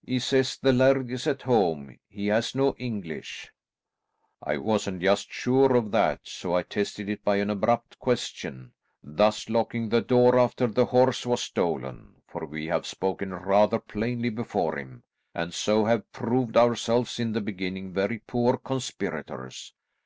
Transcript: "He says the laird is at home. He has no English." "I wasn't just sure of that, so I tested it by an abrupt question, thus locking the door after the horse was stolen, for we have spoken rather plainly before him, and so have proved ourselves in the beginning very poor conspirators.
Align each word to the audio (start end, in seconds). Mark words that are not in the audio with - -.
"He 0.00 0.18
says 0.18 0.56
the 0.56 0.72
laird 0.72 1.10
is 1.10 1.26
at 1.26 1.42
home. 1.42 1.98
He 2.08 2.28
has 2.28 2.54
no 2.54 2.72
English." 2.78 3.52
"I 4.42 4.56
wasn't 4.56 5.02
just 5.02 5.30
sure 5.30 5.76
of 5.76 5.90
that, 5.90 6.20
so 6.22 6.54
I 6.56 6.62
tested 6.62 7.10
it 7.10 7.22
by 7.22 7.36
an 7.36 7.50
abrupt 7.50 7.98
question, 7.98 8.72
thus 9.02 9.50
locking 9.50 9.90
the 9.90 10.00
door 10.00 10.38
after 10.38 10.68
the 10.68 10.86
horse 10.86 11.26
was 11.26 11.42
stolen, 11.42 12.22
for 12.26 12.46
we 12.46 12.64
have 12.68 12.86
spoken 12.86 13.34
rather 13.34 13.78
plainly 13.78 14.30
before 14.30 14.78
him, 14.78 15.02
and 15.34 15.52
so 15.52 15.84
have 15.84 16.10
proved 16.12 16.56
ourselves 16.56 17.20
in 17.20 17.32
the 17.32 17.42
beginning 17.42 17.92
very 17.92 18.20
poor 18.20 18.56
conspirators. 18.56 19.74